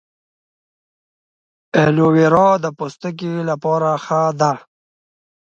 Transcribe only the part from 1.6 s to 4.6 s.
ایلوویرا د پوستکي لپاره ښه ده